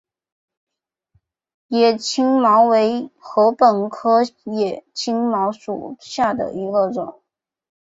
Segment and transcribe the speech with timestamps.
[1.67, 7.21] 野青茅为禾本科野青茅属下的一个种。